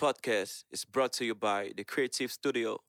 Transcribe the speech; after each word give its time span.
podcast 0.00 0.64
is 0.72 0.86
brought 0.90 1.12
to 1.12 1.26
you 1.26 1.34
by 1.34 1.72
The 1.76 1.84
Creative 1.84 2.32
Studio. 2.32 2.80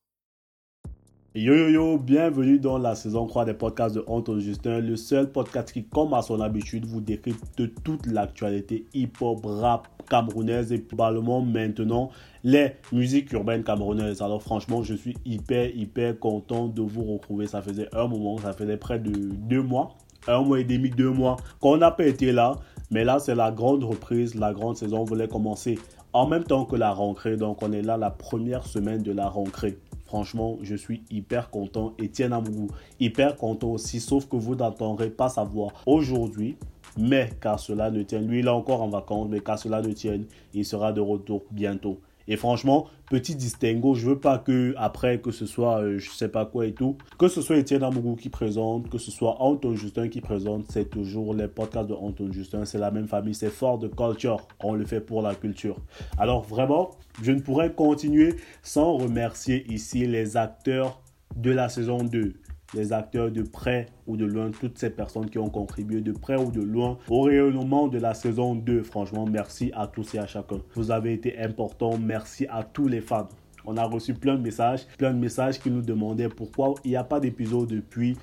Yo 1.33 1.53
yo 1.53 1.67
yo, 1.67 1.97
bienvenue 1.97 2.57
dans 2.57 2.77
la 2.77 2.95
saison 2.95 3.27
3 3.27 3.43
des 3.43 3.53
podcasts 3.53 3.95
de 3.95 4.03
Anton 4.07 4.39
Justin, 4.39 4.79
le 4.79 4.95
seul 4.95 5.29
podcast 5.29 5.73
qui, 5.73 5.83
comme 5.83 6.13
à 6.13 6.21
son 6.21 6.39
habitude, 6.39 6.85
vous 6.85 7.01
décrypte 7.01 7.43
toute 7.83 8.05
l'actualité 8.05 8.85
hip-hop, 8.93 9.41
rap 9.43 9.89
camerounaise 10.09 10.71
et 10.71 10.77
probablement 10.77 11.41
maintenant 11.41 12.11
les 12.45 12.75
musiques 12.93 13.33
urbaines 13.33 13.65
camerounaises. 13.65 14.21
Alors 14.21 14.41
franchement, 14.41 14.81
je 14.81 14.93
suis 14.93 15.17
hyper 15.25 15.75
hyper 15.75 16.17
content 16.17 16.67
de 16.67 16.81
vous 16.81 17.03
retrouver. 17.03 17.45
Ça 17.45 17.61
faisait 17.61 17.93
un 17.93 18.07
moment, 18.07 18.37
ça 18.37 18.53
faisait 18.53 18.77
près 18.77 18.99
de 18.99 19.11
deux 19.11 19.63
mois, 19.63 19.97
un 20.27 20.41
mois 20.43 20.61
et 20.61 20.63
demi, 20.63 20.89
deux 20.89 21.11
mois 21.11 21.35
qu'on 21.59 21.75
n'a 21.75 21.91
pas 21.91 22.05
été 22.05 22.31
là. 22.31 22.55
Mais 22.89 23.05
là, 23.05 23.19
c'est 23.19 23.35
la 23.35 23.51
grande 23.51 23.83
reprise, 23.85 24.35
la 24.35 24.53
grande 24.53 24.75
saison 24.75 25.05
voulait 25.05 25.29
commencer 25.29 25.79
en 26.13 26.27
même 26.27 26.43
temps 26.43 26.65
que 26.65 26.75
la 26.75 26.91
rentrée. 26.91 27.37
Donc, 27.37 27.61
on 27.61 27.71
est 27.71 27.81
là 27.81 27.97
la 27.97 28.11
première 28.11 28.65
semaine 28.65 29.01
de 29.01 29.11
la 29.11 29.27
rentrée. 29.27 29.77
Franchement, 30.05 30.57
je 30.61 30.75
suis 30.75 31.03
hyper 31.09 31.49
content. 31.49 31.93
Etienne 32.01 32.33
Amougou, 32.33 32.67
hyper 32.99 33.37
content 33.37 33.69
aussi, 33.69 33.99
sauf 34.01 34.27
que 34.27 34.35
vous 34.35 34.55
n'entendrez 34.55 35.09
pas 35.09 35.29
sa 35.29 35.43
voix 35.43 35.71
aujourd'hui. 35.85 36.57
Mais 36.97 37.29
car 37.39 37.57
cela 37.57 37.89
ne 37.89 38.03
tienne, 38.03 38.27
lui 38.27 38.39
il 38.39 38.47
est 38.47 38.49
encore 38.49 38.81
en 38.81 38.89
vacances, 38.89 39.29
mais 39.29 39.39
car 39.39 39.57
cela 39.57 39.81
ne 39.81 39.93
tienne, 39.93 40.25
il 40.53 40.65
sera 40.65 40.91
de 40.91 40.99
retour 40.99 41.43
bientôt. 41.49 42.01
Et 42.31 42.37
franchement, 42.37 42.87
petit 43.09 43.35
distinguo, 43.35 43.93
je 43.93 44.05
veux 44.05 44.17
pas 44.17 44.37
que 44.37 44.73
après 44.77 45.19
que 45.19 45.31
ce 45.31 45.45
soit 45.45 45.81
euh, 45.81 45.99
je 45.99 46.09
sais 46.11 46.29
pas 46.29 46.45
quoi 46.45 46.65
et 46.65 46.71
tout, 46.71 46.97
que 47.19 47.27
ce 47.27 47.41
soit 47.41 47.57
Étienne 47.57 47.83
Amougou 47.83 48.15
qui 48.15 48.29
présente, 48.29 48.89
que 48.89 48.97
ce 48.97 49.11
soit 49.11 49.41
Anton 49.41 49.75
Justin 49.75 50.07
qui 50.07 50.21
présente, 50.21 50.63
c'est 50.69 50.89
toujours 50.89 51.33
les 51.33 51.49
podcasts 51.49 51.89
de 51.89 51.93
Anton 51.93 52.31
Justin, 52.31 52.63
c'est 52.63 52.77
la 52.77 52.89
même 52.89 53.09
famille, 53.09 53.35
c'est 53.35 53.49
fort 53.49 53.79
de 53.79 53.89
culture, 53.89 54.47
on 54.61 54.75
le 54.75 54.85
fait 54.85 55.01
pour 55.01 55.21
la 55.21 55.35
culture. 55.35 55.75
Alors 56.17 56.43
vraiment, 56.43 56.91
je 57.21 57.33
ne 57.33 57.41
pourrais 57.41 57.73
continuer 57.73 58.37
sans 58.63 58.93
remercier 58.93 59.69
ici 59.69 60.07
les 60.07 60.37
acteurs 60.37 61.01
de 61.35 61.51
la 61.51 61.67
saison 61.67 62.01
2 62.01 62.33
les 62.73 62.93
acteurs 62.93 63.31
de 63.31 63.41
près 63.41 63.87
ou 64.07 64.17
de 64.17 64.25
loin, 64.25 64.51
toutes 64.51 64.77
ces 64.77 64.89
personnes 64.89 65.29
qui 65.29 65.37
ont 65.37 65.49
contribué 65.49 66.01
de 66.01 66.11
près 66.11 66.37
ou 66.37 66.51
de 66.51 66.61
loin 66.61 66.97
au 67.09 67.21
rayonnement 67.23 67.87
de 67.87 67.99
la 67.99 68.13
saison 68.13 68.55
2. 68.55 68.83
Franchement, 68.83 69.25
merci 69.25 69.71
à 69.75 69.87
tous 69.87 70.15
et 70.15 70.19
à 70.19 70.27
chacun. 70.27 70.61
Vous 70.75 70.91
avez 70.91 71.13
été 71.13 71.37
importants. 71.39 71.97
Merci 71.97 72.47
à 72.49 72.63
tous 72.63 72.87
les 72.87 73.01
fans. 73.01 73.27
On 73.65 73.77
a 73.77 73.83
reçu 73.83 74.13
plein 74.13 74.35
de 74.35 74.41
messages, 74.41 74.87
plein 74.97 75.13
de 75.13 75.19
messages 75.19 75.59
qui 75.59 75.69
nous 75.69 75.81
demandaient 75.81 76.29
pourquoi 76.29 76.75
il 76.83 76.91
n'y 76.91 76.95
a 76.95 77.03
pas 77.03 77.19
d'épisode 77.19 77.67
depuis. 77.67 78.17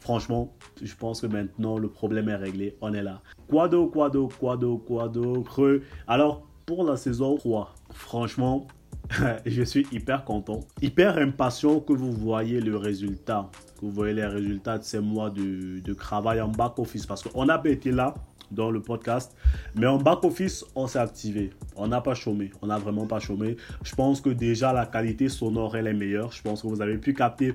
Franchement, 0.00 0.52
je 0.82 0.94
pense 0.96 1.20
que 1.20 1.26
maintenant 1.28 1.78
le 1.78 1.88
problème 1.88 2.28
est 2.28 2.36
réglé. 2.36 2.76
On 2.80 2.92
est 2.92 3.02
là. 3.02 3.22
Quado, 3.48 3.86
quado, 3.86 4.28
quado, 4.28 4.78
quado, 4.78 5.42
creux. 5.42 5.82
Alors, 6.08 6.46
pour 6.66 6.84
la 6.84 6.96
saison 6.96 7.36
3, 7.36 7.74
franchement, 7.90 8.66
je 9.46 9.62
suis 9.62 9.86
hyper 9.92 10.24
content, 10.24 10.60
hyper 10.80 11.18
impatient 11.18 11.80
que 11.80 11.92
vous 11.92 12.12
voyez 12.12 12.60
le 12.60 12.76
résultat, 12.76 13.50
que 13.76 13.86
vous 13.86 13.90
voyez 13.90 14.14
les 14.14 14.26
résultats 14.26 14.78
de 14.78 14.84
ces 14.84 15.00
mois 15.00 15.30
de, 15.30 15.92
travail 15.94 16.40
en 16.40 16.48
back-office. 16.48 17.06
Parce 17.06 17.22
qu'on 17.22 17.46
pas 17.46 17.60
été 17.66 17.90
là 17.90 18.14
dans 18.52 18.70
le 18.70 18.80
podcast. 18.80 19.36
Mais 19.74 19.86
en 19.86 19.98
back-office, 19.98 20.64
on 20.74 20.86
s'est 20.86 20.98
activé. 20.98 21.50
On 21.76 21.88
n'a 21.88 22.00
pas 22.00 22.14
chômé. 22.14 22.50
On 22.62 22.66
n'a 22.66 22.78
vraiment 22.78 23.06
pas 23.06 23.20
chômé. 23.20 23.56
Je 23.82 23.94
pense 23.94 24.20
que 24.20 24.30
déjà 24.30 24.72
la 24.72 24.86
qualité 24.86 25.28
sonore, 25.28 25.76
elle 25.76 25.86
est 25.86 25.94
meilleure. 25.94 26.32
Je 26.32 26.42
pense 26.42 26.62
que 26.62 26.66
vous 26.66 26.80
avez 26.80 26.98
pu 26.98 27.14
capter 27.14 27.54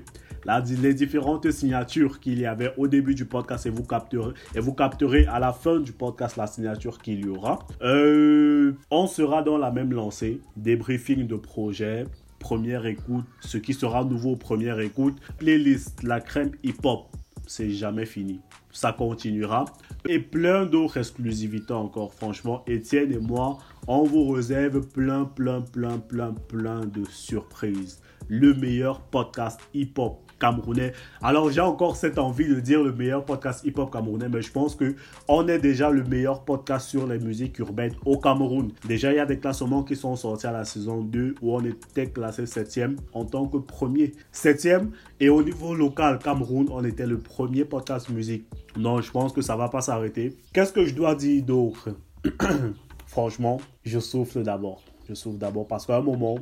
les 0.82 0.94
différentes 0.94 1.50
signatures 1.50 2.20
qu'il 2.20 2.38
y 2.38 2.46
avait 2.46 2.72
au 2.76 2.88
début 2.88 3.14
du 3.14 3.24
podcast 3.24 3.66
et 3.66 3.70
vous 3.70 3.84
capterez, 3.84 4.32
et 4.54 4.60
vous 4.60 4.72
capterez 4.72 5.26
à 5.26 5.38
la 5.38 5.52
fin 5.52 5.78
du 5.78 5.92
podcast 5.92 6.36
la 6.36 6.46
signature 6.46 6.98
qu'il 6.98 7.24
y 7.24 7.28
aura. 7.28 7.58
Euh, 7.82 8.72
on 8.90 9.06
sera 9.06 9.42
dans 9.42 9.58
la 9.58 9.70
même 9.70 9.92
lancée. 9.92 10.40
Débriefing 10.56 11.26
de 11.26 11.36
projet, 11.36 12.06
première 12.38 12.86
écoute, 12.86 13.24
ce 13.40 13.58
qui 13.58 13.74
sera 13.74 14.04
nouveau 14.04 14.36
première 14.36 14.80
écoute, 14.80 15.16
playlist, 15.38 16.02
la 16.02 16.20
crème 16.20 16.52
hip-hop, 16.62 17.06
c'est 17.46 17.70
jamais 17.70 18.06
fini. 18.06 18.40
Ça 18.70 18.92
continuera. 18.92 19.64
Et 20.06 20.20
plein 20.20 20.64
d'autres 20.64 20.98
exclusivités 20.98 21.72
encore. 21.72 22.14
Franchement, 22.14 22.62
Étienne 22.66 23.12
et 23.12 23.18
moi, 23.18 23.58
on 23.86 24.04
vous 24.04 24.28
réserve 24.28 24.86
plein, 24.86 25.24
plein, 25.24 25.60
plein, 25.60 25.98
plein, 25.98 26.32
plein 26.32 26.80
de 26.86 27.04
surprises. 27.10 28.00
Le 28.28 28.54
meilleur 28.54 29.00
podcast 29.00 29.60
hip-hop 29.74 30.27
camerounais. 30.38 30.92
Alors 31.22 31.50
j'ai 31.50 31.60
encore 31.60 31.96
cette 31.96 32.18
envie 32.18 32.48
de 32.48 32.60
dire 32.60 32.82
le 32.82 32.92
meilleur 32.92 33.24
podcast 33.24 33.64
hip-hop 33.64 33.92
camerounais, 33.92 34.28
mais 34.28 34.42
je 34.42 34.52
pense 34.52 34.74
que 34.74 34.94
on 35.28 35.46
est 35.48 35.58
déjà 35.58 35.90
le 35.90 36.04
meilleur 36.04 36.44
podcast 36.44 36.88
sur 36.88 37.06
les 37.06 37.18
musiques 37.18 37.58
urbaines 37.58 37.94
au 38.04 38.18
Cameroun. 38.18 38.70
Déjà, 38.86 39.12
il 39.12 39.16
y 39.16 39.20
a 39.20 39.26
des 39.26 39.38
classements 39.38 39.82
qui 39.82 39.96
sont 39.96 40.16
sortis 40.16 40.46
à 40.46 40.52
la 40.52 40.64
saison 40.64 41.02
2 41.02 41.36
où 41.42 41.54
on 41.54 41.64
était 41.64 42.06
classé 42.06 42.44
7e 42.44 42.96
en 43.12 43.24
tant 43.24 43.46
que 43.46 43.58
premier 43.58 44.12
7e. 44.32 44.88
Et 45.20 45.28
au 45.28 45.42
niveau 45.42 45.74
local, 45.74 46.18
Cameroun, 46.18 46.68
on 46.70 46.84
était 46.84 47.06
le 47.06 47.18
premier 47.18 47.64
podcast 47.64 48.08
musique. 48.08 48.46
Non, 48.76 49.00
je 49.00 49.10
pense 49.10 49.32
que 49.32 49.42
ça 49.42 49.56
va 49.56 49.68
pas 49.68 49.80
s'arrêter. 49.80 50.36
Qu'est-ce 50.52 50.72
que 50.72 50.84
je 50.84 50.94
dois 50.94 51.14
dire 51.14 51.42
d'autre? 51.44 51.90
Franchement, 53.06 53.60
je 53.84 53.98
souffle 53.98 54.42
d'abord. 54.42 54.82
Je 55.08 55.14
souffle 55.14 55.38
d'abord 55.38 55.66
parce 55.66 55.86
qu'à 55.86 55.96
un 55.96 56.02
moment, 56.02 56.36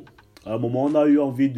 un 0.45 0.57
moment, 0.57 0.85
on 0.85 0.95
a 0.95 1.05
eu 1.07 1.19
envie 1.19 1.51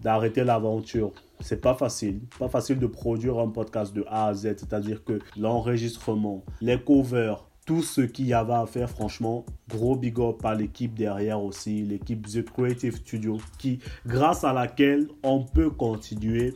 d'arrêter 0.00 0.44
l'aventure. 0.44 1.12
C'est 1.42 1.60
pas 1.60 1.74
facile. 1.74 2.20
Pas 2.38 2.48
facile 2.48 2.78
de 2.78 2.86
produire 2.86 3.38
un 3.38 3.48
podcast 3.48 3.92
de 3.92 4.04
A 4.08 4.28
à 4.28 4.34
Z. 4.34 4.54
C'est-à-dire 4.58 5.04
que 5.04 5.18
l'enregistrement, 5.36 6.44
les 6.60 6.80
covers, 6.80 7.44
tout 7.66 7.82
ce 7.82 8.00
qu'il 8.00 8.26
y 8.26 8.32
avait 8.32 8.54
à 8.54 8.66
faire, 8.66 8.88
franchement, 8.88 9.44
gros 9.68 9.96
big 9.96 10.18
up 10.20 10.44
à 10.44 10.54
l'équipe 10.54 10.94
derrière 10.94 11.42
aussi, 11.42 11.82
l'équipe 11.82 12.26
The 12.26 12.44
Creative 12.44 12.96
Studio, 12.96 13.38
qui, 13.58 13.80
grâce 14.06 14.44
à 14.44 14.52
laquelle 14.52 15.08
on 15.22 15.44
peut 15.44 15.70
continuer 15.70 16.54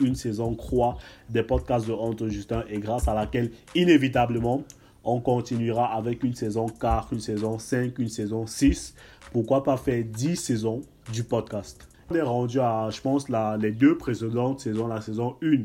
une 0.00 0.14
saison 0.14 0.54
croix 0.54 0.96
des 1.30 1.42
podcasts 1.42 1.86
de 1.86 1.92
Anton 1.92 2.28
Justin 2.28 2.64
et 2.68 2.78
grâce 2.78 3.08
à 3.08 3.14
laquelle, 3.14 3.50
inévitablement, 3.74 4.62
on 5.04 5.20
continuera 5.20 5.94
avec 5.94 6.22
une 6.22 6.34
saison 6.34 6.66
4, 6.66 7.12
une 7.12 7.20
saison 7.20 7.58
5, 7.58 7.98
une 7.98 8.08
saison 8.08 8.46
6. 8.46 8.94
Pourquoi 9.32 9.62
pas 9.62 9.76
faire 9.76 10.04
10 10.04 10.36
saisons 10.36 10.82
du 11.12 11.24
podcast 11.24 11.88
on 12.12 12.14
est 12.14 12.22
rendu 12.22 12.60
à, 12.60 12.90
je 12.90 13.00
pense, 13.00 13.28
les 13.28 13.72
deux 13.72 13.96
précédentes 13.96 14.60
saisons, 14.60 14.86
la 14.86 15.00
saison 15.00 15.36
1 15.42 15.64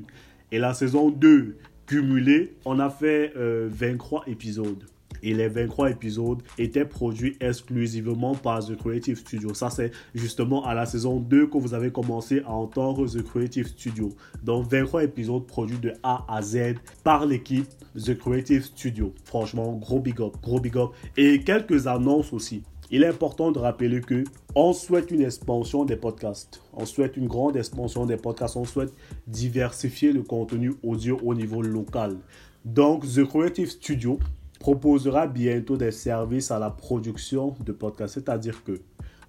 et 0.51 0.59
la 0.59 0.73
saison 0.73 1.09
2 1.09 1.57
cumulées, 1.85 2.55
on 2.63 2.79
a 2.79 2.89
fait 2.89 3.33
23 3.35 4.21
euh, 4.21 4.31
épisodes. 4.31 4.83
Et 5.23 5.33
les 5.33 5.47
23 5.47 5.89
épisodes 5.91 6.43
étaient 6.59 6.85
produits 6.85 7.35
exclusivement 7.41 8.35
par 8.35 8.65
The 8.65 8.77
Creative 8.77 9.17
Studio. 9.17 9.53
Ça, 9.53 9.69
c'est 9.69 9.91
justement 10.13 10.63
à 10.65 10.73
la 10.73 10.85
saison 10.85 11.19
2 11.19 11.47
que 11.47 11.57
vous 11.57 11.73
avez 11.73 11.91
commencé 11.91 12.43
à 12.45 12.51
entendre 12.51 13.07
The 13.07 13.23
Creative 13.23 13.67
Studio. 13.67 14.09
Donc, 14.43 14.69
23 14.69 15.03
épisodes 15.03 15.45
produits 15.45 15.79
de 15.79 15.93
A 16.03 16.23
à 16.29 16.41
Z 16.41 16.75
par 17.03 17.25
l'équipe 17.25 17.67
The 17.95 18.15
Creative 18.17 18.63
Studio. 18.63 19.13
Franchement, 19.25 19.73
gros 19.73 19.99
big 19.99 20.21
up, 20.21 20.35
gros 20.41 20.59
big 20.59 20.77
up. 20.77 20.91
Et 21.17 21.41
quelques 21.41 21.87
annonces 21.87 22.31
aussi. 22.31 22.63
Il 22.89 23.03
est 23.03 23.07
important 23.07 23.51
de 23.51 23.59
rappeler 23.59 23.99
que 23.99 24.23
on 24.55 24.71
souhaite 24.71 25.11
une 25.11 25.21
expansion 25.21 25.83
des 25.83 25.97
podcasts. 25.97 26.61
On 26.73 26.85
souhaite 26.85 27.17
une 27.17 27.27
grande 27.27 27.57
expansion 27.57 28.05
des 28.05 28.15
podcasts. 28.15 28.55
On 28.55 28.63
souhaite 28.63 28.93
diversifier 29.27 30.13
le 30.13 30.23
contenu 30.23 30.73
audio 30.83 31.19
au 31.25 31.35
niveau 31.35 31.61
local. 31.61 32.15
Donc, 32.63 33.05
The 33.05 33.25
Creative 33.25 33.69
Studio 33.69 34.19
proposera 34.61 35.27
bientôt 35.27 35.75
des 35.75 35.91
services 35.91 36.49
à 36.49 36.59
la 36.59 36.69
production 36.69 37.55
de 37.65 37.73
podcasts. 37.73 38.13
C'est-à-dire 38.13 38.63
que 38.63 38.79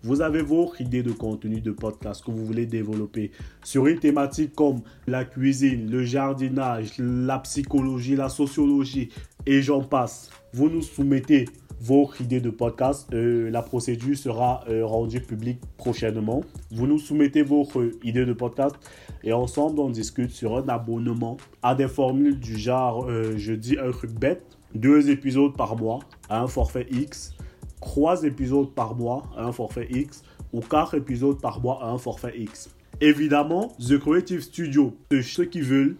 vous 0.05 0.21
avez 0.21 0.43
vos 0.43 0.73
idées 0.79 1.03
de 1.03 1.11
contenu 1.11 1.61
de 1.61 1.73
podcast 1.73 2.25
que 2.25 2.31
vous 2.31 2.47
voulez 2.47 2.67
développer 2.67 3.33
sur 3.65 3.89
une 3.89 3.99
thématique 3.99 4.55
comme 4.55 4.83
la 5.09 5.25
cuisine, 5.25 5.91
le 5.91 6.05
jardinage, 6.05 6.93
la 6.99 7.41
psychologie, 7.41 8.15
la 8.15 8.29
sociologie 8.29 9.09
et 9.47 9.61
j'en 9.63 9.83
passe. 9.83 10.31
Vous 10.53 10.71
nous 10.71 10.83
soumettez 10.83 11.47
vos 11.81 12.11
idées 12.21 12.41
de 12.41 12.51
podcast. 12.51 13.09
Euh, 13.13 13.51
la 13.51 13.63
procédure 13.63 14.17
sera 14.17 14.65
euh, 14.69 14.85
rendue 14.85 15.21
publique 15.21 15.61
prochainement. 15.77 16.43
Vous 16.71 16.87
nous 16.87 16.99
soumettez 16.99 17.43
vos 17.43 17.67
idées 18.03 18.27
de 18.27 18.33
podcast 18.33 18.77
et 19.23 19.33
ensemble 19.33 19.81
on 19.81 19.91
discute 19.91 20.31
sur 20.31 20.57
un 20.57 20.69
abonnement 20.69 21.37
à 21.63 21.75
des 21.75 21.89
formules 21.89 22.39
du 22.39 22.57
genre, 22.57 23.07
euh, 23.09 23.35
je 23.37 23.53
dis 23.53 23.79
un 23.79 23.91
truc 23.91 24.13
bête, 24.13 24.59
deux 24.75 25.11
épisodes 25.11 25.57
par 25.57 25.77
mois 25.77 26.01
à 26.29 26.41
un 26.41 26.47
forfait 26.47 26.87
X, 26.91 27.35
trois 27.81 28.23
épisodes 28.25 28.75
par 28.75 28.95
mois 28.95 29.23
à 29.37 29.45
un 29.45 29.53
forfait 29.53 29.89
X 29.91 30.23
ou 30.53 30.61
quatre 30.61 30.95
épisodes 30.95 31.41
par 31.41 31.61
mois 31.61 31.81
à 31.83 31.91
un 31.91 31.99
forfait 31.99 32.35
X. 32.37 32.71
Évidemment, 33.01 33.69
The 33.79 33.99
Creative 33.99 34.41
Studio, 34.41 34.97
ceux 35.23 35.45
qui 35.45 35.61
veulent 35.61 35.97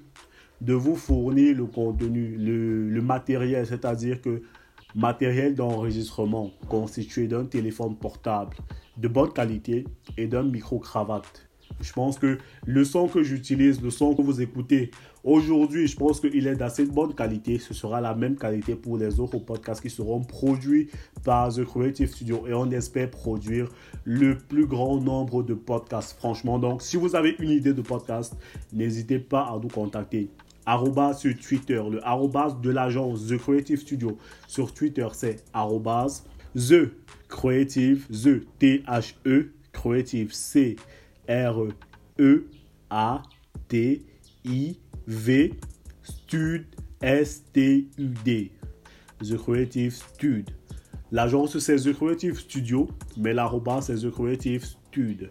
de 0.61 0.73
vous 0.73 0.97
fournir 0.97 1.57
le 1.57 1.67
contenu, 1.67 2.35
le 2.37 3.01
matériel, 3.01 3.65
c'est-à-dire 3.65 4.21
que 4.21 4.43
matériel 4.95 5.55
d'enregistrement 5.55 6.51
constitué 6.69 7.29
d'un 7.29 7.45
téléphone 7.45 7.97
portable 7.97 8.57
de 8.97 9.09
bonne 9.09 9.33
qualité 9.33 9.85
et 10.17 10.27
d'un 10.27 10.43
micro-cravate 10.43 11.49
Je 11.81 11.93
pense 11.93 12.19
que 12.19 12.39
le 12.67 12.85
son 12.85 13.07
que 13.07 13.23
j'utilise, 13.23 13.81
le 13.81 13.91
son 13.91 14.15
que 14.15 14.23
vous 14.23 14.41
écoutez 14.41 14.91
aujourd'hui, 15.23 15.87
je 15.87 15.97
pense 15.97 16.21
qu'il 16.21 16.47
est 16.47 16.57
d'assez 16.57 16.87
bonne 16.87 17.15
qualité. 17.15 17.59
Ce 17.59 17.75
sera 17.75 18.01
la 18.01 18.15
même 18.15 18.37
qualité 18.37 18.75
pour 18.75 18.97
les 18.97 19.21
autres 19.21 19.39
podcasts 19.39 19.81
qui 19.81 19.91
seront 19.91 20.23
produits 20.23 20.89
par 21.25 21.55
The 21.55 21.65
Creative 21.65 22.09
Studio 22.09 22.47
et 22.49 22.55
on 22.55 22.71
espère 22.71 23.11
produire 23.11 23.69
le 24.05 24.37
plus 24.37 24.67
grand 24.67 25.01
nombre 25.01 25.43
de 25.43 25.55
podcasts. 25.55 26.17
Franchement, 26.19 26.59
donc 26.59 26.83
si 26.83 26.97
vous 26.97 27.15
avez 27.15 27.37
une 27.39 27.51
idée 27.51 27.75
de 27.75 27.83
podcast, 27.83 28.35
n'hésitez 28.73 29.19
pas 29.19 29.43
à 29.43 29.59
nous 29.63 29.69
contacter 29.69 30.31
arrobas 30.69 31.15
sur 31.15 31.35
Twitter, 31.35 31.83
le 31.91 32.07
arrobas 32.07 32.51
de 32.63 32.71
l'agence 32.71 33.27
The 33.27 33.39
Creative 33.39 33.81
Studio. 33.81 34.19
Sur 34.47 34.75
Twitter, 34.75 35.09
c'est 35.13 35.43
arrobas 35.55 36.25
The 36.55 36.91
Creative, 37.29 38.07
The 38.09 38.45
T-H-E, 38.59 39.51
Creative 39.73 40.31
C-R-E-A-T-I-V, 40.33 40.81
Stud, 46.03 46.67
S-T-U-D. 47.01 48.53
The 49.21 49.37
Creative 49.37 49.95
Stud. 49.95 50.51
L'agence, 51.11 51.59
c'est 51.59 51.77
The 51.77 51.95
Creative 51.95 52.39
Studio, 52.39 52.89
mais 53.17 53.33
l'arrobas, 53.33 53.81
c'est 53.81 53.97
The 53.97 54.11
Creative 54.11 54.65
Stud. 54.65 55.31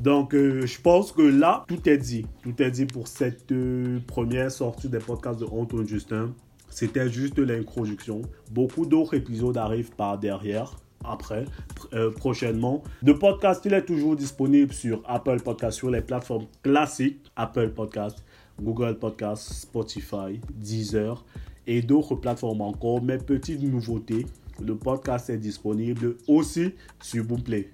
Donc, 0.00 0.34
euh, 0.34 0.64
je 0.66 0.80
pense 0.80 1.12
que 1.12 1.20
là, 1.20 1.66
tout 1.68 1.86
est 1.86 1.98
dit. 1.98 2.24
Tout 2.42 2.62
est 2.62 2.70
dit 2.70 2.86
pour 2.86 3.06
cette 3.06 3.52
euh, 3.52 3.98
première 4.06 4.50
sortie 4.50 4.88
des 4.88 4.98
podcasts 4.98 5.40
de 5.40 5.44
Antoine 5.44 5.86
Justin. 5.86 6.32
C'était 6.70 7.10
juste 7.10 7.38
l'introduction. 7.38 8.22
Beaucoup 8.50 8.86
d'autres 8.86 9.12
épisodes 9.12 9.58
arrivent 9.58 9.94
par 9.96 10.16
derrière, 10.16 10.74
après, 11.04 11.44
euh, 11.92 12.10
prochainement. 12.12 12.82
Le 13.02 13.18
podcast, 13.18 13.62
il 13.66 13.74
est 13.74 13.84
toujours 13.84 14.16
disponible 14.16 14.72
sur 14.72 15.02
Apple 15.04 15.42
Podcast, 15.42 15.76
sur 15.76 15.90
les 15.90 16.00
plateformes 16.00 16.46
classiques 16.62 17.30
Apple 17.36 17.68
Podcast, 17.68 18.24
Google 18.58 18.98
Podcast, 18.98 19.52
Spotify, 19.52 20.40
Deezer 20.54 21.22
et 21.66 21.82
d'autres 21.82 22.14
plateformes 22.14 22.62
encore. 22.62 23.02
Mais 23.02 23.18
petite 23.18 23.62
nouveauté, 23.62 24.24
le 24.64 24.76
podcast 24.76 25.28
est 25.28 25.36
disponible 25.36 26.16
aussi 26.26 26.72
sur 27.02 27.22
Boomplay. 27.24 27.68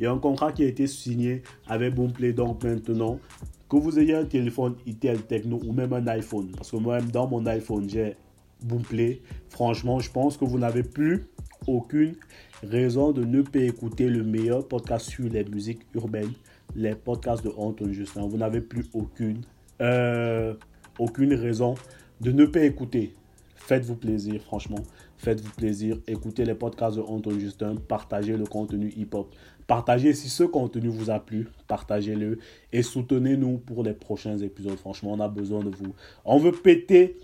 Il 0.00 0.04
y 0.04 0.06
a 0.06 0.12
un 0.12 0.18
contrat 0.18 0.50
qui 0.50 0.64
a 0.64 0.66
été 0.66 0.86
signé 0.86 1.42
avec 1.68 1.94
Boomplay. 1.94 2.32
Donc 2.32 2.64
maintenant, 2.64 3.20
que 3.68 3.76
vous 3.76 3.98
ayez 3.98 4.14
un 4.14 4.24
téléphone 4.24 4.76
Itel 4.86 5.20
Techno 5.26 5.60
ou 5.62 5.74
même 5.74 5.92
un 5.92 6.06
iPhone, 6.06 6.50
parce 6.56 6.70
que 6.70 6.76
moi-même 6.78 7.10
dans 7.10 7.28
mon 7.28 7.44
iPhone, 7.44 7.86
j'ai 7.86 8.16
Boomplay. 8.62 9.20
Franchement, 9.50 10.00
je 10.00 10.10
pense 10.10 10.38
que 10.38 10.46
vous 10.46 10.58
n'avez 10.58 10.84
plus 10.84 11.26
aucune 11.66 12.14
raison 12.62 13.12
de 13.12 13.24
ne 13.24 13.42
pas 13.42 13.58
écouter 13.58 14.08
le 14.08 14.24
meilleur 14.24 14.66
podcast 14.66 15.10
sur 15.10 15.28
les 15.28 15.44
musiques 15.44 15.82
urbaines, 15.94 16.32
les 16.74 16.94
podcasts 16.94 17.44
de 17.44 17.50
Anton 17.54 17.92
Justin. 17.92 18.26
Vous 18.26 18.38
n'avez 18.38 18.62
plus 18.62 18.86
aucune, 18.94 19.42
euh, 19.82 20.54
aucune 20.98 21.34
raison 21.34 21.74
de 22.22 22.32
ne 22.32 22.46
pas 22.46 22.62
écouter. 22.62 23.12
Faites-vous 23.54 23.96
plaisir, 23.96 24.40
franchement. 24.40 24.82
Faites-vous 25.18 25.52
plaisir. 25.52 25.98
Écoutez 26.06 26.46
les 26.46 26.54
podcasts 26.54 26.96
de 26.96 27.02
Anton 27.02 27.38
Justin. 27.38 27.76
Partagez 27.76 28.36
le 28.36 28.46
contenu 28.46 28.90
hip-hop. 28.96 29.32
Partagez 29.70 30.14
si 30.14 30.28
ce 30.28 30.42
contenu 30.42 30.88
vous 30.88 31.10
a 31.10 31.20
plu. 31.20 31.46
Partagez-le. 31.68 32.40
Et 32.72 32.82
soutenez-nous 32.82 33.58
pour 33.58 33.84
les 33.84 33.92
prochains 33.92 34.36
épisodes. 34.36 34.76
Franchement, 34.76 35.12
on 35.12 35.20
a 35.20 35.28
besoin 35.28 35.60
de 35.60 35.68
vous. 35.68 35.94
On 36.24 36.38
veut 36.38 36.50
péter 36.50 37.16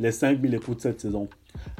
les 0.00 0.10
5000 0.10 0.52
écoutes 0.56 0.80
cette 0.80 1.00
saison. 1.00 1.28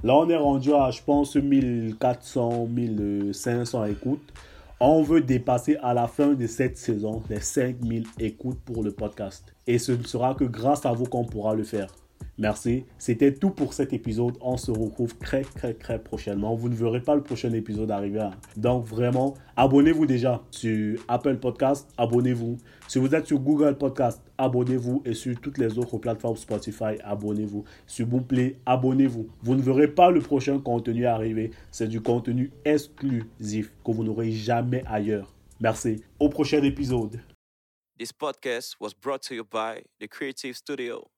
Là, 0.04 0.14
on 0.14 0.30
est 0.30 0.36
rendu 0.36 0.72
à, 0.72 0.92
je 0.92 1.02
pense, 1.02 1.34
1400, 1.34 2.68
1500 2.68 3.86
écoutes. 3.86 4.32
On 4.78 5.02
veut 5.02 5.20
dépasser 5.20 5.78
à 5.82 5.94
la 5.94 6.06
fin 6.06 6.34
de 6.34 6.46
cette 6.46 6.78
saison 6.78 7.20
les 7.28 7.40
5000 7.40 8.06
écoutes 8.20 8.60
pour 8.60 8.84
le 8.84 8.92
podcast. 8.92 9.52
Et 9.66 9.78
ce 9.78 9.90
ne 9.90 10.04
sera 10.04 10.36
que 10.36 10.44
grâce 10.44 10.86
à 10.86 10.92
vous 10.92 11.06
qu'on 11.06 11.24
pourra 11.24 11.56
le 11.56 11.64
faire. 11.64 11.88
Merci. 12.38 12.84
C'était 12.98 13.32
tout 13.32 13.50
pour 13.50 13.74
cet 13.74 13.92
épisode. 13.92 14.36
On 14.40 14.56
se 14.56 14.70
retrouve 14.70 15.16
très, 15.18 15.42
très, 15.42 15.74
très 15.74 15.98
prochainement. 15.98 16.54
Vous 16.54 16.68
ne 16.68 16.74
verrez 16.74 17.00
pas 17.00 17.14
le 17.14 17.22
prochain 17.22 17.52
épisode 17.52 17.90
arriver. 17.90 18.20
Hein. 18.20 18.32
Donc, 18.56 18.84
vraiment, 18.84 19.34
abonnez-vous 19.56 20.06
déjà 20.06 20.42
sur 20.50 20.98
Apple 21.08 21.36
Podcast. 21.36 21.88
Abonnez-vous. 21.96 22.58
Si 22.88 22.98
vous 22.98 23.14
êtes 23.14 23.26
sur 23.26 23.38
Google 23.38 23.76
Podcast, 23.78 24.20
abonnez-vous. 24.38 25.02
Et 25.04 25.14
sur 25.14 25.40
toutes 25.40 25.58
les 25.58 25.78
autres 25.78 25.98
plateformes 25.98 26.36
Spotify, 26.36 26.98
abonnez-vous. 27.04 27.64
Sur 27.86 28.06
Boomplay, 28.06 28.56
abonnez-vous. 28.66 29.28
Vous 29.42 29.54
ne 29.54 29.62
verrez 29.62 29.88
pas 29.88 30.10
le 30.10 30.20
prochain 30.20 30.58
contenu 30.58 31.06
arriver. 31.06 31.50
C'est 31.70 31.88
du 31.88 32.00
contenu 32.00 32.50
exclusif 32.64 33.72
que 33.84 33.92
vous 33.92 34.04
n'aurez 34.04 34.32
jamais 34.32 34.82
ailleurs. 34.86 35.34
Merci. 35.60 36.02
Au 36.18 36.28
prochain 36.28 36.62
épisode. 36.62 37.20
This 37.96 38.10
podcast 38.10 38.80
was 38.80 38.92
brought 38.92 39.22
to 39.28 39.36
you 39.36 39.44
by 39.44 39.84
the 40.00 40.08
Creative 40.08 40.56
Studio. 40.56 41.10